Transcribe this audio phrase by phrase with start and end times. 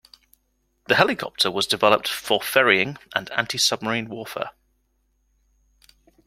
[0.85, 4.49] The helicopter was developed for ferrying and anti-submarine warfare.